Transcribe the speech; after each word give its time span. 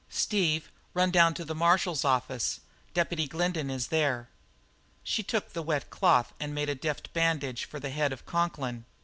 "Steve, 0.09 0.71
run 0.95 1.11
down 1.11 1.31
to 1.31 1.45
the 1.45 1.53
marshal's 1.53 2.03
office; 2.03 2.59
Deputy 2.95 3.27
Glendin 3.27 3.69
is 3.69 3.89
there." 3.89 4.29
She 5.03 5.21
took 5.21 5.53
the 5.53 5.61
wet 5.61 5.91
cloth 5.91 6.33
and 6.39 6.55
made 6.55 6.69
a 6.69 6.73
deft 6.73 7.13
bandage 7.13 7.65
for 7.65 7.79
the 7.79 7.91
head 7.91 8.11
of 8.11 8.25
Conklin. 8.25 8.85